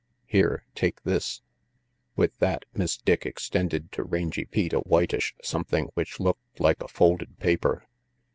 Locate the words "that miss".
2.39-2.97